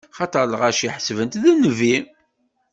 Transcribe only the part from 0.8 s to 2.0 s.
ḥesben-t d nnbi.